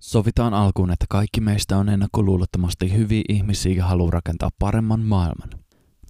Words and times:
Sovitaan 0.00 0.54
alkuun, 0.54 0.90
että 0.90 1.06
kaikki 1.08 1.40
meistä 1.40 1.76
on 1.76 1.88
ennakkoluulottomasti 1.88 2.92
hyviä 2.92 3.22
ihmisiä 3.28 3.72
ja 3.72 3.84
haluaa 3.84 4.10
rakentaa 4.10 4.50
paremman 4.58 5.00
maailman. 5.00 5.48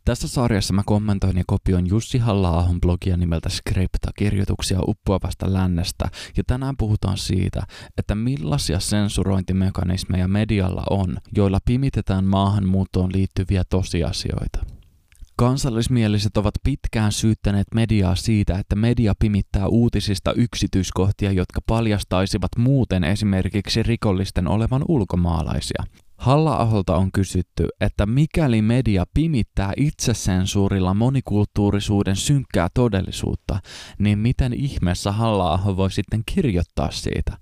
Tässä 0.05 0.29
sarjassa 0.29 0.75
mä 0.75 0.83
kommentoin 0.87 1.37
ja 1.37 1.45
kopioin 1.47 1.87
Jussi 1.87 2.19
halla 2.19 2.69
blogia 2.81 3.17
nimeltä 3.17 3.49
Skripta 3.49 4.11
kirjoituksia 4.19 4.79
uppoavasta 4.87 5.53
lännestä 5.53 6.09
ja 6.37 6.43
tänään 6.47 6.75
puhutaan 6.79 7.19
siitä, 7.19 7.63
että 7.99 8.15
millaisia 8.15 8.81
sensurointimekanismeja 8.81 10.29
medialla 10.29 10.85
on, 10.91 11.17
joilla 11.37 11.59
pimitetään 11.65 12.25
maahanmuuttoon 12.25 13.13
liittyviä 13.13 13.63
tosiasioita. 13.71 14.78
Kansallismieliset 15.39 16.37
ovat 16.37 16.55
pitkään 16.65 17.13
syyttäneet 17.13 17.67
mediaa 17.75 18.15
siitä, 18.15 18.59
että 18.59 18.77
media 18.77 19.13
pimittää 19.19 19.69
uutisista 19.69 20.33
yksityiskohtia, 20.33 21.33
jotka 21.33 21.61
paljastaisivat 21.67 22.49
muuten 22.59 23.05
esimerkiksi 23.05 23.83
rikollisten 23.83 24.49
olevan 24.49 24.85
ulkomaalaisia. 24.89 25.85
Halla-aholta 26.19 26.97
on 26.97 27.13
kysytty, 27.13 27.69
että 27.81 28.07
mikäli 28.07 28.63
media 28.63 29.05
pimittää 29.15 29.73
itsesensuurilla 29.77 30.95
monikulttuurisuuden 30.95 32.17
synkkää 32.17 32.69
todellisuutta, 32.75 33.61
niin 33.99 34.19
miten 34.19 34.53
ihmeessä 34.53 35.13
Halla-aho 35.13 35.77
voi 35.77 35.91
sitten 35.91 36.23
kirjoittaa 36.35 36.91
siitä? 36.91 37.39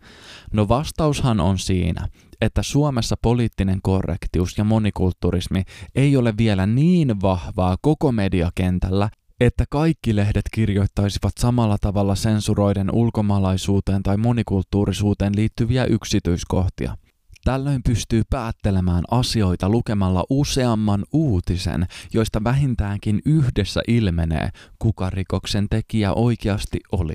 No 0.53 0.69
vastaushan 0.69 1.41
on 1.41 1.59
siinä, 1.59 2.09
että 2.41 2.63
Suomessa 2.63 3.17
poliittinen 3.23 3.79
korrektius 3.83 4.59
ja 4.59 4.65
monikulturismi 4.65 5.63
ei 5.95 6.17
ole 6.17 6.35
vielä 6.39 6.67
niin 6.67 7.21
vahvaa 7.21 7.77
koko 7.83 8.13
mediakentällä, 8.13 9.11
että 9.41 9.65
kaikki 9.71 10.17
lehdet 10.17 10.45
kirjoittaisivat 10.53 11.33
samalla 11.39 11.77
tavalla 11.81 12.15
sensuroiden 12.15 12.91
ulkomaalaisuuteen 12.93 14.03
tai 14.03 14.17
monikulttuurisuuteen 14.17 15.37
liittyviä 15.37 15.85
yksityiskohtia. 15.85 16.97
Tällöin 17.47 17.83
pystyy 17.83 18.23
päättelemään 18.31 19.05
asioita 19.11 19.69
lukemalla 19.69 20.25
useamman 20.31 21.05
uutisen, 21.13 21.87
joista 22.13 22.45
vähintäänkin 22.45 23.21
yhdessä 23.25 23.81
ilmenee, 23.89 24.51
kuka 24.79 25.11
rikoksen 25.11 25.67
tekijä 25.71 26.13
oikeasti 26.13 26.81
oli. 26.93 27.15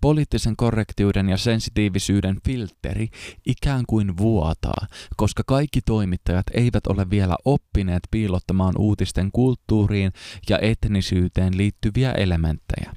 Poliittisen 0.00 0.56
korrektiuden 0.56 1.28
ja 1.28 1.36
sensitiivisyyden 1.36 2.36
filteri 2.44 3.08
ikään 3.46 3.84
kuin 3.88 4.16
vuotaa, 4.16 4.86
koska 5.16 5.42
kaikki 5.46 5.80
toimittajat 5.80 6.46
eivät 6.54 6.86
ole 6.86 7.10
vielä 7.10 7.36
oppineet 7.44 8.02
piilottamaan 8.10 8.74
uutisten 8.78 9.32
kulttuuriin 9.32 10.12
ja 10.48 10.58
etnisyyteen 10.58 11.56
liittyviä 11.56 12.12
elementtejä. 12.12 12.92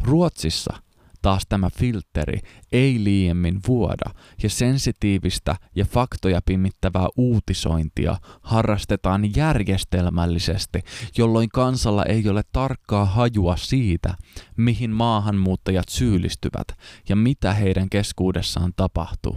Ruotsissa 0.00 0.82
taas 1.22 1.42
tämä 1.48 1.70
filteri 1.78 2.40
ei 2.72 3.04
liiemmin 3.04 3.60
vuoda 3.68 4.10
ja 4.42 4.50
sensitiivistä 4.50 5.56
ja 5.76 5.84
faktoja 5.84 6.40
pimittävää 6.46 7.08
uutisointia 7.16 8.16
harrastetaan 8.40 9.36
järjestelmällisesti, 9.36 10.80
jolloin 11.18 11.48
kansalla 11.48 12.04
ei 12.04 12.28
ole 12.28 12.42
tarkkaa 12.52 13.04
hajua 13.04 13.56
siitä, 13.56 14.14
mihin 14.56 14.90
maahanmuuttajat 14.90 15.88
syyllistyvät 15.88 16.68
ja 17.08 17.16
mitä 17.16 17.54
heidän 17.54 17.90
keskuudessaan 17.90 18.72
tapahtuu. 18.76 19.36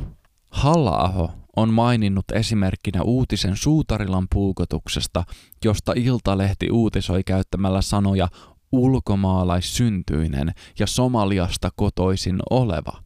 Halla-aho 0.52 1.32
on 1.56 1.74
maininnut 1.74 2.32
esimerkkinä 2.34 3.02
uutisen 3.02 3.58
Suutarilan 3.58 4.28
puukotuksesta, 4.34 5.24
josta 5.66 5.94
Iltalehti 5.96 6.72
uutisoi 6.72 7.24
käyttämällä 7.24 7.82
sanoja 7.82 8.28
ulkomaalaissyntyinen 8.74 10.54
ja 10.80 10.88
Somaliasta 10.88 11.70
kotoisin 11.76 12.40
oleva. 12.50 13.04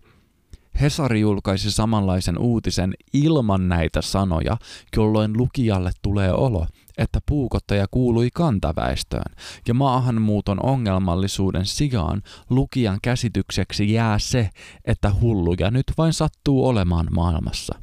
Hesari 0.82 1.20
julkaisi 1.20 1.72
samanlaisen 1.72 2.38
uutisen 2.38 2.94
ilman 3.14 3.70
näitä 3.70 4.02
sanoja, 4.02 4.58
jolloin 4.96 5.38
lukijalle 5.38 5.92
tulee 6.02 6.34
olo, 6.34 6.68
että 6.98 7.20
puukottaja 7.26 7.86
kuului 7.92 8.30
kantaväestöön, 8.34 9.36
ja 9.68 9.74
maahanmuuton 9.74 10.66
ongelmallisuuden 10.66 11.66
sijaan 11.66 12.22
lukijan 12.50 13.00
käsitykseksi 13.04 13.94
jää 13.94 14.20
se, 14.20 14.50
että 14.86 15.12
hulluja 15.22 15.72
nyt 15.72 15.92
vain 15.98 16.14
sattuu 16.14 16.68
olemaan 16.68 17.08
maailmassa. 17.12 17.80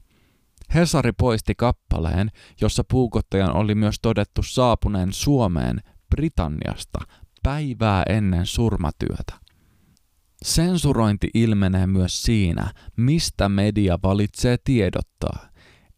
Hesari 0.74 1.12
poisti 1.12 1.54
kappaleen, 1.54 2.30
jossa 2.60 2.84
puukottajan 2.90 3.56
oli 3.56 3.74
myös 3.74 3.96
todettu 4.02 4.42
saapuneen 4.42 5.12
Suomeen 5.12 5.80
Britanniasta 6.10 6.98
päivää 7.44 8.02
ennen 8.08 8.46
surmatyötä. 8.46 9.34
Sensurointi 10.44 11.30
ilmenee 11.34 11.86
myös 11.86 12.22
siinä, 12.22 12.72
mistä 12.96 13.48
media 13.48 13.98
valitsee 14.02 14.56
tiedottaa. 14.64 15.48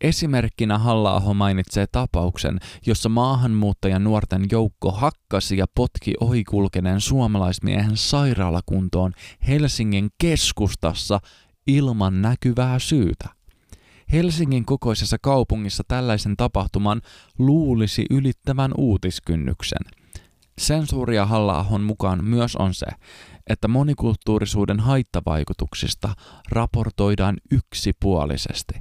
Esimerkkinä 0.01 0.79
halla 0.79 1.35
mainitsee 1.35 1.87
tapauksen, 1.93 2.59
jossa 2.87 3.09
maahanmuuttajan 3.09 4.05
nuorten 4.05 4.47
joukko 4.53 4.91
hakkasi 4.91 5.57
ja 5.57 5.67
potki 5.75 6.15
ohikulkeneen 6.21 7.01
suomalaismiehen 7.01 7.97
sairaalakuntoon 7.97 9.13
Helsingin 9.49 10.09
keskustassa 10.21 11.21
ilman 11.67 12.23
näkyvää 12.23 12.79
syytä. 12.79 13.29
Helsingin 14.13 14.65
kokoisessa 14.65 15.17
kaupungissa 15.23 15.83
tällaisen 15.89 16.37
tapahtuman 16.37 17.03
luulisi 17.39 18.07
ylittävän 18.11 18.71
uutiskynnyksen– 18.77 19.83
Sensuuria 20.61 21.27
halla 21.27 21.67
mukaan 21.81 22.25
myös 22.25 22.57
on 22.57 22.75
se, 22.75 22.87
että 23.47 23.69
monikulttuurisuuden 23.69 24.81
haittavaikutuksista 24.81 26.15
raportoidaan 26.51 27.37
yksipuolisesti. 27.51 28.75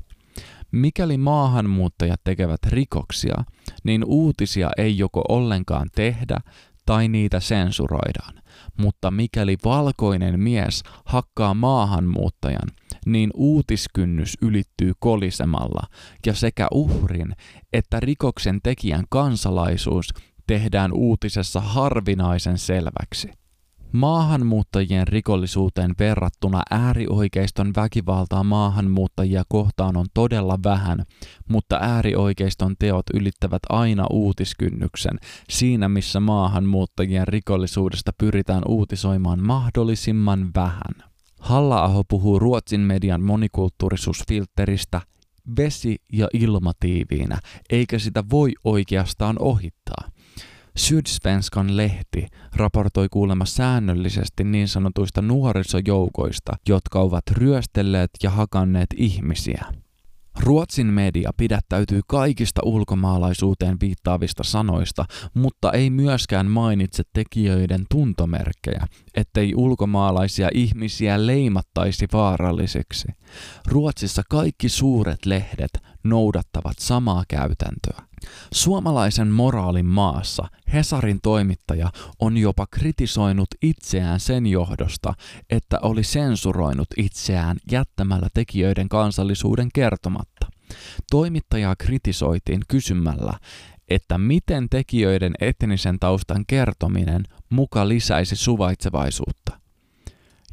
Mikäli 0.72 1.18
maahanmuuttajat 1.18 2.22
tekevät 2.24 2.60
rikoksia, 2.68 3.36
niin 3.84 4.06
uutisia 4.06 4.70
ei 4.78 4.98
joko 4.98 5.24
ollenkaan 5.30 5.90
tehdä 5.96 6.40
tai 6.86 7.08
niitä 7.08 7.40
sensuroidaan. 7.40 8.42
Mutta 8.80 9.12
mikäli 9.12 9.58
valkoinen 9.66 10.40
mies 10.40 10.84
hakkaa 11.06 11.54
maahanmuuttajan, 11.54 12.70
niin 13.06 13.32
uutiskynnys 13.34 14.38
ylittyy 14.42 14.94
kolisemalla 15.00 15.88
ja 16.26 16.34
sekä 16.34 16.68
uhrin 16.72 17.36
että 17.74 18.00
rikoksen 18.00 18.60
tekijän 18.64 19.04
kansalaisuus 19.10 20.10
tehdään 20.48 20.94
uutisessa 20.94 21.62
harvinaisen 21.62 22.58
selväksi. 22.58 23.32
Maahanmuuttajien 23.92 25.08
rikollisuuteen 25.08 25.92
verrattuna 26.00 26.62
äärioikeiston 26.72 27.72
väkivaltaa 27.76 28.44
maahanmuuttajia 28.44 29.44
kohtaan 29.50 29.98
on 29.98 30.06
todella 30.14 30.60
vähän, 30.64 31.06
mutta 31.50 31.78
äärioikeiston 31.82 32.76
teot 32.80 33.06
ylittävät 33.14 33.62
aina 33.70 34.08
uutiskynnyksen 34.10 35.20
siinä, 35.50 35.90
missä 35.90 36.20
maahanmuuttajien 36.20 37.28
rikollisuudesta 37.28 38.12
pyritään 38.18 38.64
uutisoimaan 38.68 39.44
mahdollisimman 39.44 40.52
vähän. 40.56 41.10
Halla-aho 41.40 42.04
puhuu 42.04 42.40
Ruotsin 42.40 42.82
median 42.82 43.22
monikulttuurisuusfilteristä 43.22 45.02
vesi- 45.58 46.02
ja 46.14 46.28
ilmatiiviinä, 46.34 47.40
eikä 47.70 48.00
sitä 48.00 48.24
voi 48.32 48.52
oikeastaan 48.64 49.36
ohittaa. 49.40 50.15
Sydsvenskan 50.78 51.78
lehti 51.78 52.28
raportoi 52.56 53.08
kuulemma 53.12 53.46
säännöllisesti 53.46 54.44
niin 54.44 54.68
sanotuista 54.68 55.22
nuorisojoukoista, 55.22 56.54
jotka 56.70 57.00
ovat 57.00 57.24
ryöstelleet 57.32 58.10
ja 58.24 58.30
hakanneet 58.30 58.90
ihmisiä. 58.98 59.66
Ruotsin 60.40 60.88
media 60.88 61.32
pidättäytyy 61.38 62.02
kaikista 62.08 62.62
ulkomaalaisuuteen 62.64 63.78
viittaavista 63.82 64.44
sanoista, 64.44 65.06
mutta 65.34 65.72
ei 65.72 65.90
myöskään 65.90 66.52
mainitse 66.52 67.04
tekijöiden 67.14 67.86
tuntomerkkejä, 67.90 68.88
ettei 69.16 69.56
ulkomaalaisia 69.56 70.50
ihmisiä 70.54 71.26
leimattaisi 71.26 72.06
vaarallisiksi. 72.14 73.08
Ruotsissa 73.68 74.22
kaikki 74.30 74.70
suuret 74.70 75.26
lehdet 75.26 75.72
noudattavat 76.06 76.80
samaa 76.80 77.24
käytäntöä. 77.28 78.02
Suomalaisen 78.54 79.28
moraalin 79.28 79.86
maassa 79.86 80.48
Hesarin 80.74 81.22
toimittaja 81.22 81.92
on 82.20 82.38
jopa 82.38 82.68
kritisoinut 82.68 83.48
itseään 83.62 84.20
sen 84.20 84.48
johdosta, 84.48 85.14
että 85.50 85.80
oli 85.82 86.04
sensuroinut 86.04 86.88
itseään 86.98 87.58
jättämällä 87.72 88.28
tekijöiden 88.34 88.90
kansallisuuden 88.90 89.70
kertomatta. 89.74 90.48
Toimittajaa 91.12 91.76
kritisoitiin 91.76 92.62
kysymällä, 92.68 93.34
että 93.88 94.18
miten 94.18 94.70
tekijöiden 94.70 95.34
etnisen 95.40 96.00
taustan 96.00 96.46
kertominen 96.48 97.24
muka 97.50 97.88
lisäisi 97.88 98.36
suvaitsevaisuutta. 98.36 99.65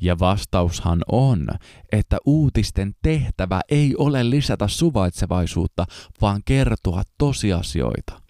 Ja 0.03 0.19
vastaushan 0.19 1.03
on, 1.13 1.47
että 1.93 2.19
uutisten 2.27 2.95
tehtävä 3.03 3.61
ei 3.69 3.95
ole 3.99 4.31
lisätä 4.31 4.69
suvaitsevaisuutta, 4.69 5.87
vaan 6.21 6.43
kertoa 6.45 7.03
tosiasioita. 7.19 8.23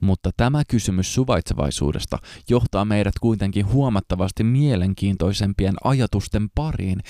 Mutta 0.00 0.30
tämä 0.36 0.62
kysymys 0.68 1.14
suvaitsevaisuudesta 1.14 2.18
johtaa 2.48 2.84
meidät 2.84 3.14
kuitenkin 3.20 3.66
huomattavasti 3.66 4.44
mielenkiintoisempien 4.44 5.74
ajatusten 5.84 6.48
pariin, 6.54 7.00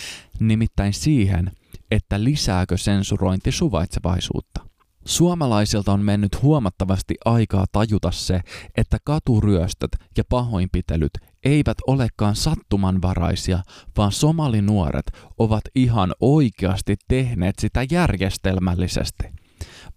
nimittäin 0.41 0.93
siihen, 0.93 1.51
että 1.91 2.25
lisääkö 2.25 2.77
sensurointi 2.77 3.53
suvaitsevaisuutta. 3.53 4.64
Suomalaisilta 5.07 5.93
on 5.93 6.01
mennyt 6.01 6.43
huomattavasti 6.43 7.15
aikaa 7.25 7.65
tajuta 7.73 8.11
se, 8.11 8.41
että 8.77 8.99
katuryöstöt 9.05 9.91
ja 10.17 10.25
pahoinpitelyt 10.29 11.11
eivät 11.45 11.77
olekaan 11.87 12.37
sattumanvaraisia, 12.37 13.63
vaan 13.97 14.13
somalinuoret 14.13 15.07
ovat 15.39 15.63
ihan 15.75 16.13
oikeasti 16.21 16.97
tehneet 17.09 17.55
sitä 17.59 17.87
järjestelmällisesti. 17.91 19.25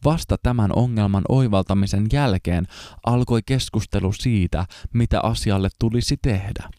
Vasta 0.06 0.36
tämän 0.44 0.72
ongelman 0.76 1.24
oivaltamisen 1.30 2.06
jälkeen 2.14 2.66
alkoi 3.06 3.42
keskustelu 3.46 4.14
siitä, 4.14 4.66
mitä 4.94 5.20
asialle 5.24 5.70
tulisi 5.80 6.18
tehdä. 6.22 6.70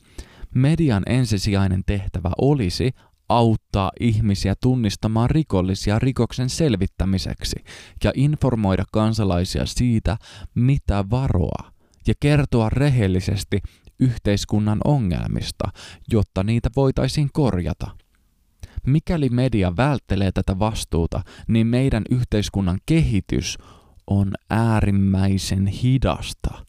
Median 0.55 1.03
ensisijainen 1.07 1.83
tehtävä 1.87 2.31
olisi 2.39 2.91
auttaa 3.29 3.91
ihmisiä 4.01 4.55
tunnistamaan 4.63 5.31
rikollisia 5.31 5.99
rikoksen 5.99 6.49
selvittämiseksi 6.49 7.57
ja 8.05 8.13
informoida 8.15 8.85
kansalaisia 8.93 9.67
siitä, 9.67 10.17
mitä 10.55 11.05
varoa, 11.11 11.73
ja 12.07 12.15
kertoa 12.21 12.71
rehellisesti 12.71 13.61
yhteiskunnan 14.01 14.79
ongelmista, 14.85 15.69
jotta 16.13 16.43
niitä 16.43 16.71
voitaisiin 16.77 17.31
korjata. 17.33 17.91
Mikäli 18.87 19.29
media 19.29 19.77
välttelee 19.77 20.33
tätä 20.33 20.59
vastuuta, 20.59 21.23
niin 21.49 21.67
meidän 21.67 22.03
yhteiskunnan 22.11 22.79
kehitys 22.87 23.59
on 24.07 24.33
äärimmäisen 24.51 25.67
hidasta. 25.67 26.68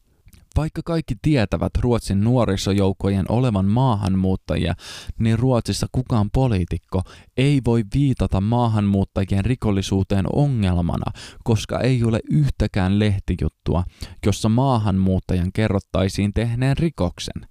Vaikka 0.59 0.81
kaikki 0.85 1.15
tietävät 1.21 1.71
Ruotsin 1.79 2.23
nuorisojoukkojen 2.23 3.25
olevan 3.29 3.65
maahanmuuttajia, 3.65 4.73
niin 5.19 5.39
Ruotsissa 5.39 5.87
kukaan 5.91 6.29
poliitikko 6.33 7.01
ei 7.37 7.61
voi 7.65 7.83
viitata 7.93 8.41
maahanmuuttajien 8.41 9.45
rikollisuuteen 9.45 10.25
ongelmana, 10.33 11.11
koska 11.43 11.79
ei 11.79 12.03
ole 12.03 12.19
yhtäkään 12.31 12.99
lehtijuttua, 12.99 13.83
jossa 14.25 14.49
maahanmuuttajan 14.49 15.51
kerrottaisiin 15.53 16.33
tehneen 16.33 16.77
rikoksen. 16.77 17.47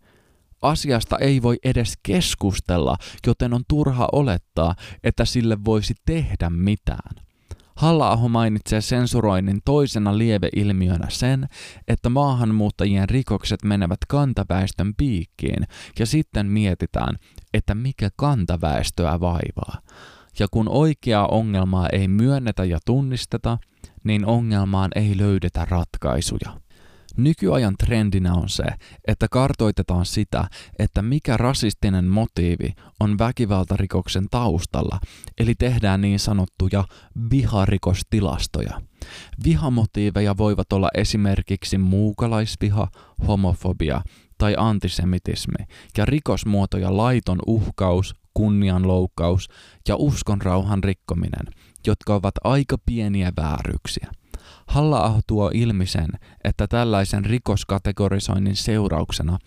Asiasta 0.62 1.18
ei 1.18 1.42
voi 1.42 1.56
edes 1.64 1.94
keskustella, 2.02 2.96
joten 3.26 3.54
on 3.54 3.62
turha 3.68 4.08
olettaa, 4.12 4.74
että 5.04 5.24
sille 5.24 5.56
voisi 5.64 5.94
tehdä 6.06 6.50
mitään 6.50 7.27
halla 7.78 8.28
mainitsee 8.28 8.80
sensuroinnin 8.80 9.60
toisena 9.64 10.18
lieveilmiönä 10.18 11.06
sen, 11.08 11.48
että 11.88 12.08
maahanmuuttajien 12.08 13.08
rikokset 13.08 13.62
menevät 13.64 13.98
kantaväestön 14.08 14.94
piikkiin 14.96 15.64
ja 15.98 16.06
sitten 16.06 16.46
mietitään, 16.46 17.16
että 17.54 17.74
mikä 17.74 18.08
kantaväestöä 18.16 19.20
vaivaa. 19.20 19.78
Ja 20.38 20.46
kun 20.50 20.68
oikeaa 20.68 21.26
ongelmaa 21.26 21.88
ei 21.92 22.08
myönnetä 22.08 22.64
ja 22.64 22.78
tunnisteta, 22.86 23.58
niin 24.04 24.26
ongelmaan 24.26 24.90
ei 24.94 25.18
löydetä 25.18 25.64
ratkaisuja. 25.70 26.60
Nykyajan 27.18 27.74
trendinä 27.76 28.34
on 28.34 28.48
se, 28.48 28.64
että 29.08 29.26
kartoitetaan 29.30 30.06
sitä, 30.06 30.48
että 30.78 31.02
mikä 31.02 31.36
rasistinen 31.36 32.04
motiivi 32.04 32.72
on 33.00 33.18
väkivaltarikoksen 33.18 34.26
taustalla, 34.30 35.00
eli 35.38 35.54
tehdään 35.54 36.00
niin 36.00 36.18
sanottuja 36.18 36.84
viharikostilastoja. 37.30 38.80
Vihamotiiveja 39.44 40.36
voivat 40.36 40.72
olla 40.72 40.88
esimerkiksi 40.94 41.78
muukalaisviha, 41.78 42.88
homofobia 43.26 44.02
tai 44.38 44.54
antisemitismi, 44.58 45.64
ja 45.96 46.04
rikosmuotoja 46.04 46.96
laiton 46.96 47.38
uhkaus, 47.46 48.14
kunnianloukkaus 48.34 49.48
ja 49.88 49.96
uskonrauhan 49.96 50.84
rikkominen, 50.84 51.46
jotka 51.86 52.14
ovat 52.14 52.34
aika 52.44 52.76
pieniä 52.86 53.32
vääryyksiä 53.36 54.10
halla 54.68 55.20
tuo 55.26 55.50
ilmi 55.54 55.86
sen, 55.86 56.08
että 56.44 56.66
tällaisen 56.66 57.24
rikoskategorisoinnin 57.24 58.56
seurauksena 58.56 59.38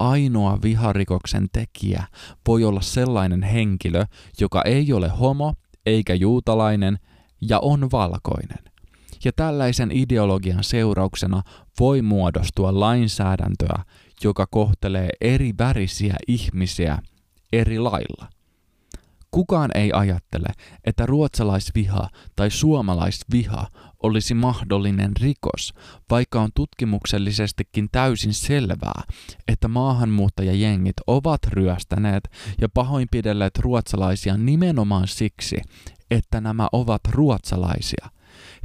ainoa 0.00 0.58
viharikoksen 0.62 1.46
tekijä 1.52 2.04
voi 2.46 2.64
olla 2.64 2.80
sellainen 2.80 3.42
henkilö, 3.42 4.04
joka 4.40 4.62
ei 4.62 4.92
ole 4.92 5.08
homo 5.08 5.54
eikä 5.86 6.14
juutalainen 6.14 6.98
ja 7.40 7.58
on 7.58 7.90
valkoinen. 7.92 8.58
Ja 9.24 9.32
tällaisen 9.32 9.90
ideologian 9.92 10.64
seurauksena 10.64 11.42
voi 11.80 12.02
muodostua 12.02 12.80
lainsäädäntöä, 12.80 13.82
joka 14.24 14.46
kohtelee 14.46 15.08
eri 15.20 15.52
värisiä 15.58 16.16
ihmisiä 16.28 16.98
eri 17.52 17.78
lailla. 17.78 18.33
Kukaan 19.34 19.70
ei 19.74 19.90
ajattele, 19.92 20.46
että 20.84 21.06
ruotsalaisviha 21.06 22.08
tai 22.36 22.50
suomalaisviha 22.50 23.66
olisi 24.02 24.34
mahdollinen 24.34 25.12
rikos, 25.20 25.74
vaikka 26.10 26.40
on 26.40 26.50
tutkimuksellisestikin 26.54 27.88
täysin 27.92 28.34
selvää, 28.34 29.02
että 29.48 29.68
maahanmuuttajajengit 29.68 30.96
ovat 31.06 31.40
ryöstäneet 31.46 32.30
ja 32.60 32.68
pahoinpidelleet 32.68 33.58
ruotsalaisia 33.58 34.36
nimenomaan 34.36 35.08
siksi, 35.08 35.56
että 36.10 36.40
nämä 36.40 36.68
ovat 36.72 37.00
ruotsalaisia. 37.10 38.08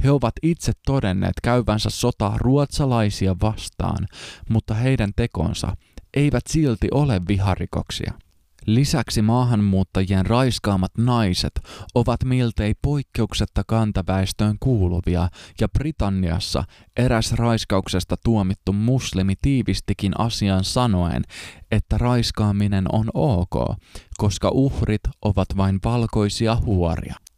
He 0.04 0.10
ovat 0.10 0.34
itse 0.42 0.72
todenneet 0.86 1.34
käyvänsä 1.42 1.90
sotaa 1.90 2.38
ruotsalaisia 2.38 3.36
vastaan, 3.42 4.06
mutta 4.48 4.74
heidän 4.74 5.10
tekonsa 5.16 5.76
eivät 6.14 6.44
silti 6.46 6.88
ole 6.92 7.20
viharikoksia. 7.28 8.29
Lisäksi 8.74 9.22
maahanmuuttajien 9.22 10.26
raiskaamat 10.26 10.92
naiset 10.98 11.60
ovat 11.94 12.24
miltei 12.24 12.74
poikkeuksetta 12.82 13.62
kantaväestöön 13.66 14.56
kuuluvia 14.60 15.28
ja 15.60 15.68
Britanniassa 15.68 16.64
eräs 16.96 17.32
raiskauksesta 17.32 18.16
tuomittu 18.24 18.72
muslimi 18.72 19.34
tiivistikin 19.42 20.20
asian 20.20 20.64
sanoen, 20.64 21.22
että 21.70 21.98
raiskaaminen 21.98 22.94
on 22.94 23.10
ok, 23.14 23.76
koska 24.16 24.50
uhrit 24.52 25.02
ovat 25.22 25.48
vain 25.56 25.78
valkoisia 25.84 26.56
huoria. 26.56 27.29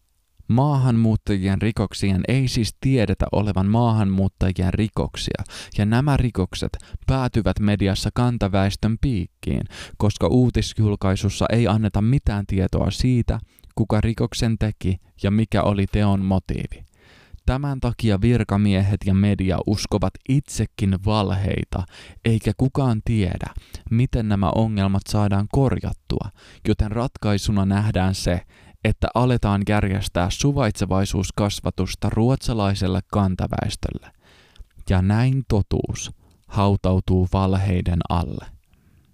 Maahanmuuttajien 0.53 1.63
rikoksien 1.63 2.21
ei 2.29 2.49
siis 2.49 2.77
tiedetä 2.81 3.27
olevan 3.33 3.67
maahanmuuttajien 3.67 4.75
rikoksia, 4.75 5.45
ja 5.79 5.87
nämä 5.87 6.17
rikokset 6.17 6.77
päätyvät 7.07 7.61
mediassa 7.61 8.11
kantaväestön 8.15 8.97
piikkiin, 9.01 9.63
koska 9.97 10.27
uutisjulkaisussa 10.27 11.47
ei 11.53 11.69
anneta 11.69 12.03
mitään 12.03 12.47
tietoa 12.47 12.91
siitä, 12.91 13.39
kuka 13.75 14.01
rikoksen 14.01 14.59
teki 14.59 14.97
ja 15.23 15.31
mikä 15.31 15.63
oli 15.63 15.87
teon 15.87 16.25
motiivi. 16.25 16.85
Tämän 17.47 17.81
takia 17.81 18.21
virkamiehet 18.21 19.01
ja 19.07 19.15
media 19.15 19.59
uskovat 19.67 20.15
itsekin 20.29 20.97
valheita, 21.05 21.83
eikä 22.25 22.53
kukaan 22.57 23.01
tiedä, 23.05 23.47
miten 23.91 24.29
nämä 24.29 24.51
ongelmat 24.55 25.03
saadaan 25.09 25.47
korjattua, 25.53 26.31
joten 26.69 26.93
ratkaisuna 26.93 27.65
nähdään 27.65 28.15
se, 28.15 28.41
että 28.85 29.09
aletaan 29.15 29.63
järjestää 29.69 30.31
suvaitsevaisuuskasvatusta 30.31 32.11
ruotsalaiselle 32.11 33.01
kantaväestölle. 33.13 34.11
Ja 34.91 35.03
näin 35.03 35.43
totuus 35.49 36.11
hautautuu 36.47 37.29
valheiden 37.33 38.01
alle. 38.09 38.47